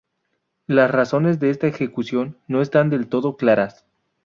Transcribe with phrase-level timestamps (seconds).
[0.65, 3.85] Las razones de esta ejecución no están del todo claras.